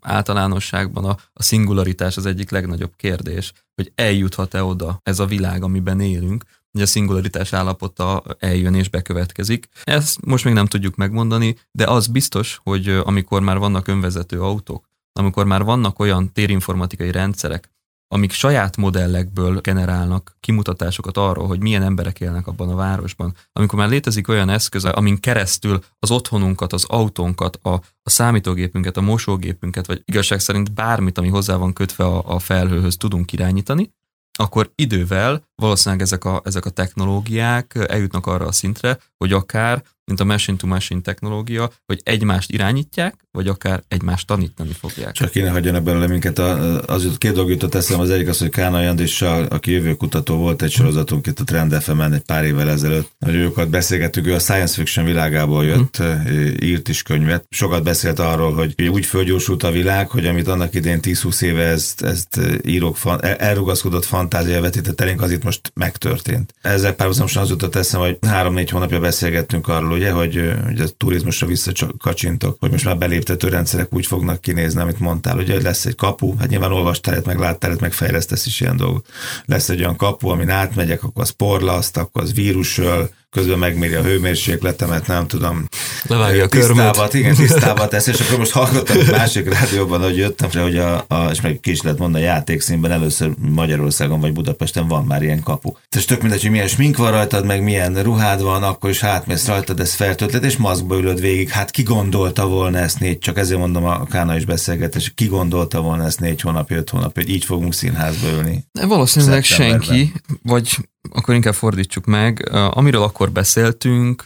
általánosságban 0.00 1.04
a, 1.04 1.16
a 1.32 1.42
szingularitás 1.42 2.16
az 2.16 2.26
egyik 2.26 2.50
legnagyobb 2.50 2.92
kérdés, 2.96 3.52
hogy 3.74 3.92
eljuthat-e 3.94 4.64
oda 4.64 5.00
ez 5.02 5.18
a 5.18 5.26
világ, 5.26 5.62
amiben 5.62 6.00
élünk, 6.00 6.44
hogy 6.72 6.82
a 6.82 6.86
szingularitás 6.86 7.52
állapota 7.52 8.22
eljön 8.38 8.74
és 8.74 8.88
bekövetkezik. 8.88 9.68
Ezt 9.84 10.24
most 10.24 10.44
még 10.44 10.54
nem 10.54 10.66
tudjuk 10.66 10.96
megmondani, 10.96 11.56
de 11.72 11.84
az 11.84 12.06
biztos, 12.06 12.60
hogy 12.62 12.88
amikor 12.88 13.42
már 13.42 13.58
vannak 13.58 13.88
önvezető 13.88 14.40
autók, 14.40 14.88
amikor 15.12 15.46
már 15.46 15.64
vannak 15.64 15.98
olyan 15.98 16.32
térinformatikai 16.32 17.10
rendszerek, 17.10 17.71
amik 18.12 18.32
saját 18.32 18.76
modellekből 18.76 19.60
generálnak 19.60 20.36
kimutatásokat 20.40 21.16
arról, 21.16 21.46
hogy 21.46 21.60
milyen 21.60 21.82
emberek 21.82 22.20
élnek 22.20 22.46
abban 22.46 22.68
a 22.68 22.74
városban. 22.74 23.34
Amikor 23.52 23.78
már 23.78 23.88
létezik 23.88 24.28
olyan 24.28 24.48
eszköz, 24.48 24.84
amin 24.84 25.20
keresztül 25.20 25.84
az 25.98 26.10
otthonunkat, 26.10 26.72
az 26.72 26.84
autónkat, 26.84 27.58
a, 27.62 27.72
a 28.02 28.10
számítógépünket, 28.10 28.96
a 28.96 29.00
mosógépünket, 29.00 29.86
vagy 29.86 30.02
igazság 30.04 30.40
szerint 30.40 30.72
bármit, 30.72 31.18
ami 31.18 31.28
hozzá 31.28 31.56
van 31.56 31.72
kötve 31.72 32.04
a, 32.04 32.34
a 32.34 32.38
felhőhöz 32.38 32.96
tudunk 32.96 33.32
irányítani, 33.32 33.92
akkor 34.38 34.72
idővel 34.74 35.42
valószínűleg 35.54 36.02
ezek 36.04 36.24
a, 36.24 36.40
ezek 36.44 36.64
a 36.64 36.70
technológiák 36.70 37.74
eljutnak 37.88 38.26
arra 38.26 38.46
a 38.46 38.52
szintre, 38.52 38.98
hogy 39.16 39.32
akár 39.32 39.82
mint 40.04 40.20
a 40.20 40.24
machine-to-machine 40.24 41.00
technológia, 41.00 41.70
hogy 41.86 42.00
egymást 42.02 42.50
irányítják, 42.50 43.14
vagy 43.30 43.48
akár 43.48 43.82
egymást 43.88 44.26
tanítani 44.26 44.72
fogják. 44.72 45.12
Csak 45.12 45.30
kéne 45.30 45.50
hagyjanak 45.50 45.82
belőle 45.82 46.06
minket. 46.06 46.38
A, 46.38 46.80
az 46.80 47.08
két 47.18 47.32
dolog 47.32 47.50
jutott 47.50 47.74
eszem, 47.74 48.00
az 48.00 48.10
egyik 48.10 48.28
az, 48.28 48.38
hogy 48.38 48.48
Kána 48.48 48.80
Jandissal, 48.80 49.44
aki 49.44 49.70
jövőkutató 49.70 50.36
volt 50.36 50.62
egy 50.62 50.70
sorozatunk 50.70 51.26
itt 51.26 51.40
a 51.40 51.44
Trend 51.44 51.82
fm 51.82 52.00
egy 52.00 52.20
pár 52.20 52.44
évvel 52.44 52.70
ezelőtt. 52.70 53.10
Nagyon 53.18 53.40
jókat 53.40 53.70
beszélgettük, 53.70 54.26
ő 54.26 54.34
a 54.34 54.38
science 54.38 54.74
fiction 54.74 55.04
világából 55.04 55.64
jött, 55.64 55.96
hmm. 55.96 56.26
írt 56.60 56.88
is 56.88 57.02
könyvet. 57.02 57.44
Sokat 57.50 57.82
beszélt 57.82 58.18
arról, 58.18 58.52
hogy 58.52 58.88
úgy 58.88 59.06
fölgyorsult 59.06 59.62
a 59.62 59.70
világ, 59.70 60.10
hogy 60.10 60.26
amit 60.26 60.48
annak 60.48 60.74
idén 60.74 60.98
10-20 61.02 61.42
éve 61.42 61.62
ezt, 61.62 62.02
ezt 62.02 62.40
írók 62.66 62.96
elrugaszkodott 63.20 64.04
fantázia 64.04 64.60
vetített 64.60 65.00
elénk, 65.00 65.22
az 65.22 65.30
itt 65.30 65.44
most 65.44 65.72
megtörtént. 65.74 66.54
Ezzel 66.62 66.92
párhuzamosan 66.92 67.42
az 67.42 67.48
jutott 67.48 67.74
eszem, 67.74 68.00
hogy 68.00 68.18
három-négy 68.26 68.70
hónapja 68.70 69.00
beszélgettünk 69.00 69.68
arról, 69.68 69.91
ugye, 69.92 70.10
hogy, 70.10 70.54
hogy 70.64 70.80
a 70.80 70.88
turizmusra 70.96 71.46
visszakacsintok, 71.46 72.56
hogy 72.60 72.70
most 72.70 72.84
már 72.84 72.98
beléptető 72.98 73.48
rendszerek 73.48 73.94
úgy 73.94 74.06
fognak 74.06 74.40
kinézni, 74.40 74.80
amit 74.80 74.98
mondtál, 74.98 75.38
ugye, 75.38 75.52
hogy 75.52 75.62
lesz 75.62 75.84
egy 75.84 75.94
kapu, 75.94 76.36
hát 76.36 76.48
nyilván 76.48 76.72
olvastál, 76.72 77.22
meg 77.24 77.38
láttál, 77.38 77.76
meg 77.80 77.92
fejlesztesz 77.92 78.46
is 78.46 78.60
ilyen 78.60 78.76
dolgot. 78.76 79.06
Lesz 79.44 79.68
egy 79.68 79.80
olyan 79.80 79.96
kapu, 79.96 80.28
amin 80.28 80.50
átmegyek, 80.50 81.02
akkor 81.02 81.22
az 81.22 81.30
porlaszt, 81.30 81.96
akkor 81.96 82.22
az 82.22 82.34
vírusöl, 82.34 83.10
közben 83.32 83.58
megméri 83.58 83.94
a 83.94 84.02
hőmérsékletemet, 84.02 85.06
nem 85.06 85.26
tudom. 85.26 85.68
Levágja 86.02 86.44
a 86.44 86.48
tisztába, 86.48 87.08
igen, 87.12 87.34
tisztába 87.34 87.88
tesz, 87.88 88.06
és 88.06 88.20
akkor 88.20 88.38
most 88.38 88.50
hallgattam 88.50 88.98
egy 88.98 89.10
másik 89.20 89.52
rádióban, 89.52 90.02
hogy 90.02 90.16
jöttem, 90.16 90.62
hogy 90.62 90.76
a, 90.76 91.04
a 91.08 91.28
és 91.30 91.40
meg 91.40 91.60
ki 91.60 91.70
is 91.70 91.82
lehet 91.82 91.98
mondani, 91.98 92.24
a 92.24 92.26
játékszínben 92.26 92.90
először 92.90 93.30
Magyarországon 93.38 94.20
vagy 94.20 94.32
Budapesten 94.32 94.88
van 94.88 95.04
már 95.04 95.22
ilyen 95.22 95.42
kapu. 95.42 95.72
És 95.96 96.04
tök 96.04 96.22
mindegy, 96.22 96.42
hogy 96.42 96.50
milyen 96.50 96.68
smink 96.68 96.96
van 96.96 97.10
rajtad, 97.10 97.46
meg 97.46 97.62
milyen 97.62 98.02
ruhád 98.02 98.42
van, 98.42 98.62
akkor 98.62 98.90
is 98.90 99.00
hátmész 99.00 99.46
rajtad, 99.46 99.80
ez 99.80 99.94
feltöltet, 99.94 100.44
és 100.44 100.56
maszkba 100.56 100.96
ülöd 100.96 101.20
végig. 101.20 101.48
Hát 101.48 101.70
ki 101.70 101.82
gondolta 101.82 102.46
volna 102.46 102.78
ezt 102.78 103.00
négy, 103.00 103.18
csak 103.18 103.38
ezért 103.38 103.60
mondom 103.60 103.84
a 103.84 104.04
Kána 104.04 104.36
is 104.36 104.44
beszélgetés, 104.44 105.12
ki 105.14 105.26
gondolta 105.26 105.80
volna 105.80 106.04
ezt 106.04 106.20
négy 106.20 106.40
hónap, 106.40 106.70
öt 106.70 106.90
hónap, 106.90 107.14
hogy 107.14 107.30
így 107.30 107.44
fogunk 107.44 107.74
színházba 107.74 108.28
ülni. 108.28 108.64
Valószínűleg 108.72 109.44
senki, 109.44 110.12
vagy 110.42 110.76
akkor 111.10 111.34
inkább 111.34 111.54
fordítsuk 111.54 112.04
meg. 112.04 112.48
Amiről 112.52 113.02
akkor 113.02 113.30
beszéltünk, 113.32 114.24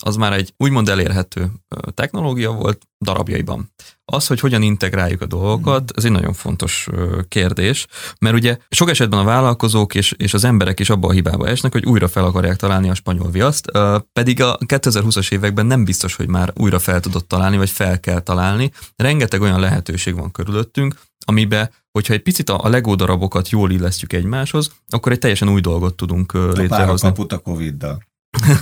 az 0.00 0.16
már 0.16 0.32
egy 0.32 0.54
úgymond 0.56 0.88
elérhető 0.88 1.50
technológia 1.94 2.50
volt 2.50 2.86
darabjaiban. 3.00 3.72
Az, 4.04 4.26
hogy 4.26 4.40
hogyan 4.40 4.62
integráljuk 4.62 5.20
a 5.20 5.26
dolgokat, 5.26 5.92
ez 5.96 6.04
egy 6.04 6.10
nagyon 6.10 6.32
fontos 6.32 6.88
kérdés, 7.28 7.86
mert 8.18 8.34
ugye 8.34 8.56
sok 8.68 8.90
esetben 8.90 9.18
a 9.18 9.24
vállalkozók 9.24 9.94
és, 9.94 10.14
és 10.16 10.34
az 10.34 10.44
emberek 10.44 10.80
is 10.80 10.90
abba 10.90 11.08
a 11.08 11.12
hibába 11.12 11.46
esnek, 11.46 11.72
hogy 11.72 11.84
újra 11.86 12.08
fel 12.08 12.24
akarják 12.24 12.56
találni 12.56 12.88
a 12.90 12.94
spanyol 12.94 13.30
viaszt, 13.30 13.70
pedig 14.12 14.42
a 14.42 14.58
2020-as 14.66 15.32
években 15.32 15.66
nem 15.66 15.84
biztos, 15.84 16.14
hogy 16.14 16.28
már 16.28 16.52
újra 16.54 16.78
fel 16.78 17.00
tudott 17.00 17.28
találni, 17.28 17.56
vagy 17.56 17.70
fel 17.70 18.00
kell 18.00 18.20
találni. 18.20 18.72
Rengeteg 18.96 19.40
olyan 19.40 19.60
lehetőség 19.60 20.14
van 20.14 20.30
körülöttünk, 20.30 20.94
amibe, 21.26 21.70
hogyha 21.98 22.14
egy 22.14 22.22
picit 22.22 22.50
a 22.50 22.68
Lego 22.68 22.94
darabokat 22.94 23.48
jól 23.48 23.70
illesztjük 23.70 24.12
egymáshoz, 24.12 24.70
akkor 24.88 25.12
egy 25.12 25.18
teljesen 25.18 25.48
új 25.48 25.60
dolgot 25.60 25.94
tudunk 25.94 26.32
létrehozni. 26.32 27.08
A 27.08 27.24
a 27.28 27.38
Covid-dal. 27.38 28.02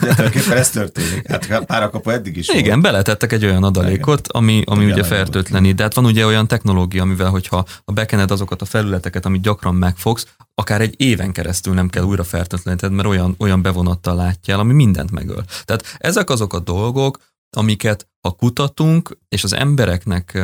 Tulajdonképpen 0.01 0.57
ez 0.57 0.71
történik. 0.71 1.29
Hát 1.29 1.51
a 1.51 1.65
párakapu 1.65 2.11
eddig 2.11 2.37
is 2.37 2.49
Igen, 2.49 2.69
volt. 2.69 2.83
beletettek 2.83 3.33
egy 3.33 3.45
olyan 3.45 3.65
adalékot, 3.65 4.29
ami, 4.29 4.62
ami 4.67 4.85
ugye 4.85 5.03
fertőtleni. 5.03 5.73
De 5.73 5.83
hát 5.83 5.95
van 5.95 6.05
ugye 6.05 6.27
olyan 6.27 6.47
technológia, 6.47 7.03
amivel 7.03 7.31
hogyha 7.31 7.65
a 7.85 7.93
bekened 7.93 8.31
azokat 8.31 8.62
a 8.62 8.65
felületeket, 8.65 9.27
amit 9.27 9.43
gyakran 9.43 9.75
megfogsz, 9.75 10.27
akár 10.55 10.81
egy 10.81 10.95
éven 10.97 11.33
keresztül 11.33 11.75
nem 11.75 11.89
kell 11.89 12.03
újra 12.03 12.25
fertőtleníted, 12.25 12.93
mert 12.93 13.09
olyan, 13.09 13.35
olyan 13.39 13.62
bevonattal 13.62 14.15
látjál, 14.15 14.59
ami 14.59 14.73
mindent 14.73 15.11
megöl. 15.11 15.45
Tehát 15.65 15.97
ezek 15.99 16.31
azok 16.31 16.53
a 16.53 16.61
dolgok, 16.61 17.19
amiket 17.57 18.09
ha 18.21 18.31
kutatunk, 18.31 19.19
és 19.29 19.45
az 19.45 19.53
embereknek 19.53 20.43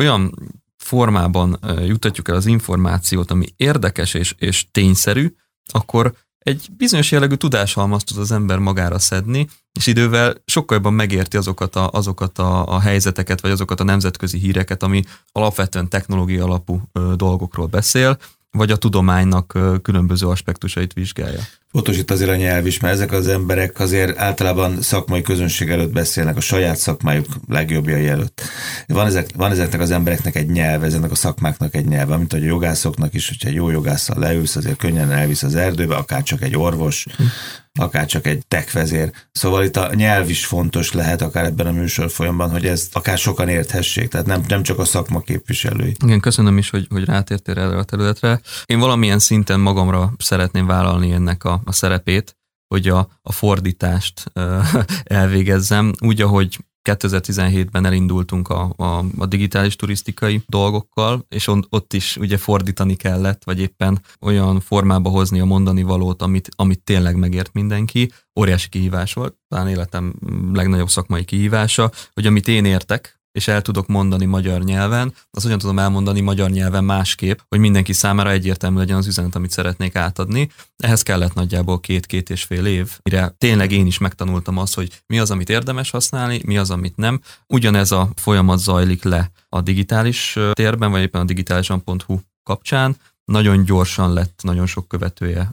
olyan 0.00 0.34
formában 0.78 1.58
jutatjuk 1.86 2.28
el 2.28 2.34
az 2.34 2.46
információt, 2.46 3.30
ami 3.30 3.46
érdekes 3.56 4.14
és, 4.14 4.34
és 4.38 4.66
tényszerű, 4.70 5.34
akkor 5.72 6.14
egy 6.38 6.68
bizonyos 6.76 7.10
jellegű 7.10 7.34
tudáshalmazt 7.34 8.06
tud 8.06 8.18
az 8.18 8.32
ember 8.32 8.58
magára 8.58 8.98
szedni, 8.98 9.48
és 9.78 9.86
idővel 9.86 10.34
sokkal 10.44 10.76
jobban 10.76 10.92
megérti 10.92 11.36
azokat 11.36 11.76
a, 11.76 11.90
azokat 11.92 12.38
a, 12.38 12.66
a 12.66 12.80
helyzeteket, 12.80 13.40
vagy 13.40 13.50
azokat 13.50 13.80
a 13.80 13.84
nemzetközi 13.84 14.38
híreket, 14.38 14.82
ami 14.82 15.02
alapvetően 15.32 15.88
technológia 15.88 16.44
alapú 16.44 16.82
ö, 16.92 17.12
dolgokról 17.16 17.66
beszél, 17.66 18.18
vagy 18.50 18.70
a 18.70 18.76
tudománynak 18.76 19.58
különböző 19.82 20.26
aspektusait 20.26 20.92
vizsgálja. 20.92 21.40
Fontos 21.70 21.96
itt 21.96 22.10
azért 22.10 22.30
a 22.30 22.36
nyelv 22.36 22.66
is, 22.66 22.80
mert 22.80 22.94
ezek 22.94 23.12
az 23.12 23.28
emberek 23.28 23.80
azért 23.80 24.18
általában 24.18 24.82
szakmai 24.82 25.22
közönség 25.22 25.70
előtt 25.70 25.92
beszélnek, 25.92 26.36
a 26.36 26.40
saját 26.40 26.76
szakmájuk 26.76 27.26
legjobbjai 27.48 28.06
előtt. 28.06 28.42
Van, 28.86 29.06
ezek, 29.06 29.28
van 29.36 29.50
ezeknek 29.50 29.80
az 29.80 29.90
embereknek 29.90 30.36
egy 30.36 30.50
nyelv, 30.50 30.84
ezeknek 30.84 31.10
a 31.10 31.14
szakmáknak 31.14 31.74
egy 31.74 31.86
nyelv, 31.86 32.08
mint 32.08 32.32
hogy 32.32 32.42
a 32.42 32.46
jogászoknak 32.46 33.14
is, 33.14 33.28
hogyha 33.28 33.50
jó 33.50 33.70
jogásszal 33.70 34.18
leülsz, 34.18 34.56
azért 34.56 34.76
könnyen 34.76 35.10
elvisz 35.10 35.42
az 35.42 35.54
erdőbe, 35.54 35.96
akár 35.96 36.22
csak 36.22 36.42
egy 36.42 36.56
orvos, 36.56 37.06
akár 37.78 38.06
csak 38.06 38.26
egy 38.26 38.46
techvezér. 38.48 39.12
Szóval 39.32 39.64
itt 39.64 39.76
a 39.76 39.94
nyelv 39.94 40.28
is 40.28 40.46
fontos 40.46 40.92
lehet, 40.92 41.22
akár 41.22 41.44
ebben 41.44 41.66
a 41.66 41.72
műsor 41.72 42.10
folyamban, 42.10 42.50
hogy 42.50 42.66
ezt 42.66 42.96
akár 42.96 43.18
sokan 43.18 43.48
érthessék, 43.48 44.08
tehát 44.08 44.26
nem, 44.26 44.44
nem 44.48 44.62
csak 44.62 44.78
a 44.78 44.84
szakma 44.84 45.20
képviselői. 45.20 45.96
Igen, 46.04 46.20
köszönöm 46.20 46.58
is, 46.58 46.70
hogy, 46.70 46.86
hogy 46.90 47.04
rátértél 47.04 47.58
erre 47.58 47.76
a 47.76 47.84
területre. 47.84 48.40
Én 48.64 48.78
valamilyen 48.78 49.18
szinten 49.18 49.60
magamra 49.60 50.12
szeretném 50.18 50.66
vállalni 50.66 51.12
ennek 51.12 51.44
a, 51.44 51.60
a 51.64 51.72
szerepét, 51.72 52.36
hogy 52.68 52.88
a, 52.88 53.08
a 53.22 53.32
fordítást 53.32 54.32
elvégezzem, 55.04 55.92
úgy, 56.00 56.20
ahogy 56.20 56.58
2017-ben 56.94 57.84
elindultunk 57.84 58.48
a, 58.48 58.72
a, 58.76 59.04
a 59.18 59.26
digitális 59.26 59.76
turisztikai 59.76 60.42
dolgokkal, 60.46 61.24
és 61.28 61.46
on, 61.46 61.66
ott 61.70 61.92
is 61.92 62.16
ugye 62.16 62.36
fordítani 62.36 62.94
kellett, 62.94 63.44
vagy 63.44 63.60
éppen 63.60 64.00
olyan 64.20 64.60
formába 64.60 65.10
hozni 65.10 65.40
a 65.40 65.44
mondani 65.44 65.82
valót, 65.82 66.22
amit, 66.22 66.48
amit 66.56 66.82
tényleg 66.84 67.16
megért 67.16 67.52
mindenki. 67.52 68.12
Óriási 68.40 68.68
kihívás 68.68 69.12
volt, 69.12 69.34
talán 69.48 69.68
életem 69.68 70.14
legnagyobb 70.52 70.88
szakmai 70.88 71.24
kihívása, 71.24 71.90
hogy 72.14 72.26
amit 72.26 72.48
én 72.48 72.64
értek, 72.64 73.17
és 73.32 73.48
el 73.48 73.62
tudok 73.62 73.86
mondani 73.86 74.24
magyar 74.24 74.62
nyelven, 74.62 75.12
az 75.30 75.42
hogyan 75.42 75.58
tudom 75.58 75.78
elmondani 75.78 76.20
magyar 76.20 76.50
nyelven 76.50 76.84
másképp, 76.84 77.38
hogy 77.48 77.58
mindenki 77.58 77.92
számára 77.92 78.30
egyértelmű 78.30 78.78
legyen 78.78 78.96
az 78.96 79.06
üzenet, 79.06 79.34
amit 79.34 79.50
szeretnék 79.50 79.96
átadni. 79.96 80.50
Ehhez 80.76 81.02
kellett 81.02 81.34
nagyjából 81.34 81.80
két-két 81.80 82.30
és 82.30 82.42
fél 82.42 82.66
év, 82.66 82.98
mire 83.02 83.34
tényleg 83.38 83.72
én 83.72 83.86
is 83.86 83.98
megtanultam 83.98 84.58
azt, 84.58 84.74
hogy 84.74 85.02
mi 85.06 85.18
az, 85.18 85.30
amit 85.30 85.50
érdemes 85.50 85.90
használni, 85.90 86.40
mi 86.44 86.58
az, 86.58 86.70
amit 86.70 86.96
nem. 86.96 87.20
Ugyanez 87.46 87.92
a 87.92 88.10
folyamat 88.16 88.58
zajlik 88.58 89.02
le 89.02 89.30
a 89.48 89.60
digitális 89.60 90.38
térben, 90.52 90.90
vagy 90.90 91.02
éppen 91.02 91.20
a 91.20 91.24
digitálisan.hu 91.24 92.18
kapcsán, 92.42 92.96
nagyon 93.28 93.64
gyorsan 93.64 94.12
lett 94.12 94.40
nagyon 94.42 94.66
sok 94.66 94.88
követője, 94.88 95.52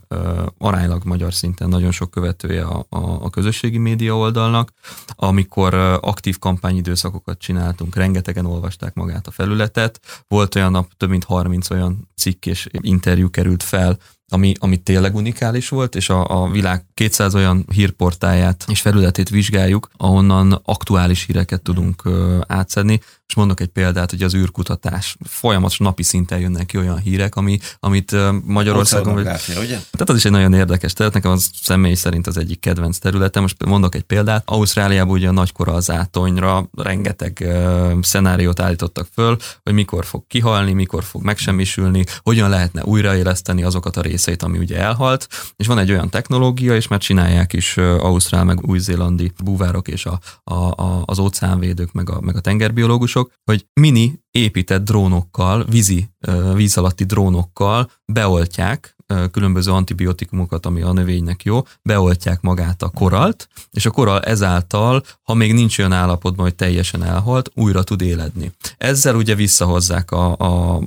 aránylag 0.58 1.04
magyar 1.04 1.34
szinten 1.34 1.70
nagyon 1.70 1.92
sok 1.92 2.12
követője 2.12 2.64
a, 2.64 2.86
a, 2.90 2.98
a 3.00 3.30
közösségi 3.30 3.78
média 3.78 4.18
oldalnak. 4.18 4.72
Amikor 5.16 5.74
aktív 6.02 6.40
kampányidőszakokat 6.40 7.40
csináltunk, 7.40 7.96
rengetegen 7.96 8.46
olvasták 8.46 8.94
magát 8.94 9.28
a 9.28 9.32
felületet. 9.32 10.00
Volt 10.28 10.56
olyan 10.56 10.72
nap, 10.72 10.94
több 10.98 11.10
mint 11.10 11.24
30 11.24 11.70
olyan 11.70 12.10
cikk 12.16 12.46
és 12.46 12.68
interjú 12.72 13.30
került 13.30 13.64
fel, 13.64 13.98
ami, 14.30 14.54
ami 14.60 14.78
tényleg 14.78 15.16
unikális 15.16 15.70
volt, 15.70 15.96
és 15.96 16.10
a, 16.10 16.44
a 16.44 16.50
világ 16.50 16.86
200 16.94 17.36
olyan 17.36 17.66
hírportáját 17.72 18.66
és 18.68 18.82
felületét 18.82 19.30
vizsgáljuk, 19.30 19.90
ahonnan 19.98 20.62
aktuális 20.66 21.26
híreket 21.26 21.62
tudunk 21.62 22.06
ö, 22.06 22.40
átszedni. 22.48 23.00
És 23.28 23.36
mondok 23.36 23.60
egy 23.60 23.68
példát, 23.68 24.10
hogy 24.10 24.24
az 24.24 24.36
űrkutatás. 24.36 25.18
Folyamatos 25.24 25.78
napi 25.78 26.04
szinten 26.04 26.40
jönnek 26.40 26.66
ki 26.66 26.78
olyan 26.78 26.98
hírek, 26.98 27.36
ami, 27.36 27.60
amit 27.80 28.16
Magyarországon... 28.44 29.14
Vagy, 29.14 29.26
ugye? 29.48 29.80
Tehát 29.92 30.10
az 30.10 30.16
is 30.16 30.26
egy 30.26 30.32
nagyon 30.32 30.54
érdekes 30.54 30.94
terület, 30.94 31.14
nekem 31.14 31.32
az 31.32 31.50
személy 31.62 31.94
szerint 31.94 32.28
az 32.28 32.38
egyik 32.38 32.60
kedvenc 32.60 32.98
területe. 32.98 33.40
Most 33.40 33.66
mondok 33.66 33.96
egy 33.96 34.04
példát. 34.04 34.44
Ausztráliában 34.46 35.14
ugye 35.14 35.28
a 35.28 35.32
nagykora 35.32 35.74
az 35.74 35.92
átonyra 35.92 36.70
rengeteg 36.78 37.44
uh, 37.46 37.92
szenáriót 38.02 38.60
állítottak 38.60 39.08
föl, 39.14 39.38
hogy 39.64 39.74
mikor 39.74 40.06
fog 40.06 40.24
kihalni, 40.28 40.74
mikor 40.74 41.04
fog 41.04 41.24
megsemmisülni, 41.24 42.04
hogyan 42.24 42.50
lehetne 42.50 42.84
újraéleszteni 42.84 43.64
azokat 43.64 43.98
a 43.98 44.02
részeit, 44.16 44.44
ami 44.44 44.58
ugye 44.58 44.78
elhalt, 44.78 45.28
és 45.56 45.68
van 45.68 45.78
egy 45.78 45.92
olyan 45.92 46.10
technológia, 46.10 46.76
és 46.76 46.88
már 46.88 47.00
csinálják 47.00 47.54
is 47.54 47.78
Ausztrál 47.78 48.44
meg 48.44 48.68
új-zélandi 48.68 49.32
búvárok 49.44 49.88
és 49.88 50.06
a, 50.06 50.20
a, 50.44 50.54
a, 50.54 51.04
az 51.06 51.20
óceánvédők 51.20 51.92
meg 51.92 52.10
a, 52.10 52.22
meg 52.22 52.36
a 52.36 52.40
tengerbiológusok, 52.40 53.32
hogy 53.44 53.66
mini 53.74 54.24
épített 54.32 54.84
drónokkal, 54.84 55.66
vízi, 55.70 56.10
víz 56.54 56.78
alatti 56.78 57.04
drónokkal 57.04 57.92
beoltják 58.06 58.95
különböző 59.32 59.72
antibiotikumokat, 59.72 60.66
ami 60.66 60.82
a 60.82 60.94
növénynek 60.94 61.44
jó, 61.44 61.62
beoltják 61.82 62.42
magát 62.42 62.82
a 62.82 62.90
koralt, 62.90 63.50
és 63.72 63.86
a 63.86 63.92
koral 63.92 64.22
ezáltal, 64.22 65.04
ha 65.24 65.34
még 65.34 65.54
nincs 65.54 65.80
olyan 65.80 65.92
állapotban, 65.92 66.46
hogy 66.46 66.56
teljesen 66.56 67.04
elhalt, 67.04 67.52
újra 67.54 67.84
tud 67.84 68.02
éledni. 68.02 68.52
Ezzel 68.78 69.16
ugye 69.16 69.36
visszahozzák 69.36 70.12
a, 70.12 70.36
a, 70.38 70.82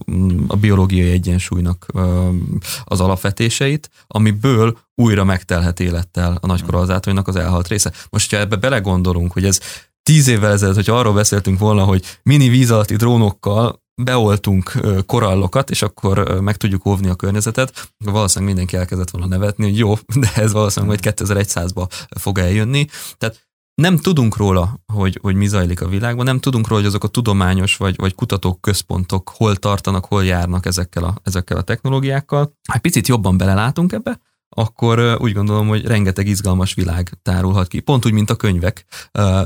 a 0.46 0.56
biológiai 0.56 1.10
egyensúlynak 1.10 1.86
az 2.84 3.00
alapvetéseit, 3.00 3.90
amiből 4.06 4.78
újra 4.94 5.24
megtelhet 5.24 5.80
élettel 5.80 6.38
a 6.40 6.46
nagykorallzátonynak 6.46 7.28
az 7.28 7.36
elhalt 7.36 7.68
része. 7.68 7.92
Most, 8.10 8.30
ha 8.30 8.38
ebbe 8.38 8.56
belegondolunk, 8.56 9.32
hogy 9.32 9.44
ez 9.44 9.60
tíz 10.02 10.28
évvel 10.28 10.52
ezelőtt, 10.52 10.74
hogy 10.74 10.90
arról 10.90 11.12
beszéltünk 11.12 11.58
volna, 11.58 11.84
hogy 11.84 12.04
mini 12.22 12.48
víz 12.48 12.70
alatti 12.70 12.96
drónokkal 12.96 13.82
beoltunk 14.02 14.72
korallokat, 15.06 15.70
és 15.70 15.82
akkor 15.82 16.40
meg 16.40 16.56
tudjuk 16.56 16.86
óvni 16.86 17.08
a 17.08 17.14
környezetet, 17.14 17.92
valószínűleg 18.04 18.54
mindenki 18.54 18.76
elkezdett 18.76 19.10
volna 19.10 19.26
nevetni, 19.26 19.64
hogy 19.64 19.78
jó, 19.78 19.94
de 20.22 20.32
ez 20.34 20.52
valószínűleg 20.52 21.00
majd 21.04 21.16
2100-ba 21.18 21.90
fog 22.18 22.38
eljönni. 22.38 22.86
Tehát 23.18 23.46
nem 23.74 23.96
tudunk 23.96 24.36
róla, 24.36 24.80
hogy, 24.92 25.18
hogy 25.22 25.34
mi 25.34 25.46
zajlik 25.46 25.80
a 25.80 25.88
világban, 25.88 26.24
nem 26.24 26.38
tudunk 26.38 26.68
róla, 26.68 26.80
hogy 26.80 26.90
azok 26.90 27.04
a 27.04 27.08
tudományos 27.08 27.76
vagy, 27.76 27.96
vagy 27.96 28.14
kutatók 28.14 28.60
központok 28.60 29.32
hol 29.36 29.56
tartanak, 29.56 30.04
hol 30.04 30.24
járnak 30.24 30.66
ezekkel 30.66 31.04
a, 31.04 31.14
ezekkel 31.22 31.56
a 31.56 31.62
technológiákkal. 31.62 32.52
Hát 32.68 32.80
picit 32.80 33.08
jobban 33.08 33.36
belelátunk 33.36 33.92
ebbe, 33.92 34.20
akkor 34.58 35.16
úgy 35.20 35.32
gondolom, 35.32 35.68
hogy 35.68 35.84
rengeteg 35.84 36.26
izgalmas 36.26 36.74
világ 36.74 37.10
tárulhat 37.22 37.68
ki. 37.68 37.80
Pont 37.80 38.06
úgy, 38.06 38.12
mint 38.12 38.30
a 38.30 38.36
könyvek 38.36 38.84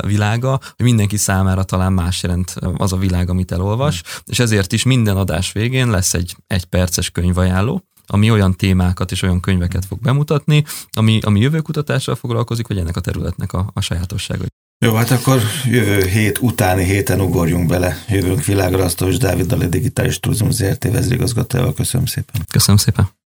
világa, 0.07 0.51
hogy 0.51 0.85
mindenki 0.85 1.17
számára 1.17 1.63
talán 1.63 1.93
más 1.93 2.23
jelent 2.23 2.55
az 2.77 2.93
a 2.93 2.97
világ, 2.97 3.31
amit 3.31 3.53
elolvas, 3.53 4.03
mm. 4.05 4.17
és 4.27 4.39
ezért 4.39 4.73
is 4.73 4.83
minden 4.83 5.17
adás 5.17 5.53
végén 5.53 5.91
lesz 5.91 6.15
egy 6.15 6.37
egy 6.47 6.65
perces 6.65 7.11
könyvajánló, 7.11 7.83
ami 8.07 8.31
olyan 8.31 8.57
témákat 8.57 9.11
és 9.11 9.23
olyan 9.23 9.41
könyveket 9.41 9.85
fog 9.85 10.01
bemutatni, 10.01 10.65
ami, 10.93 11.19
ami 11.23 11.41
jövőkutatással 11.41 12.15
foglalkozik, 12.15 12.67
vagy 12.69 12.79
ennek 12.79 12.97
a 12.97 13.01
területnek 13.01 13.53
a, 13.53 13.71
a 13.75 13.81
sajátossága. 13.81 14.45
Jó, 14.85 14.95
hát 14.95 15.11
akkor 15.11 15.41
jövő 15.65 16.07
hét 16.07 16.39
utáni 16.41 16.85
héten 16.85 17.21
ugorjunk 17.21 17.67
bele. 17.67 18.05
Jövőnk 18.09 18.45
világra, 18.45 18.85
Asztos 18.85 19.17
Dávid, 19.17 19.53
a 19.53 19.57
Digitális 19.57 20.21
Turizmus 20.21 20.55
ZRT 20.55 20.85
vezérigazgatójával. 20.85 21.75
Köszönöm 21.75 22.07
szépen. 22.07 22.43
Köszönöm 22.51 22.77
szépen. 22.77 23.22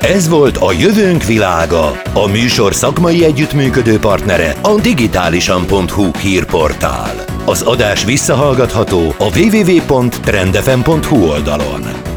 Ez 0.00 0.28
volt 0.28 0.56
a 0.56 0.72
Jövőnk 0.72 1.24
világa, 1.24 2.00
a 2.12 2.26
műsor 2.26 2.74
szakmai 2.74 3.24
együttműködő 3.24 3.98
partnere 3.98 4.54
a 4.62 4.80
digitálisan.hu 4.80 6.10
hírportál. 6.20 7.24
Az 7.44 7.62
adás 7.62 8.04
visszahallgatható 8.04 9.14
a 9.18 9.38
www.trendefem.hu 9.38 11.16
oldalon. 11.16 12.09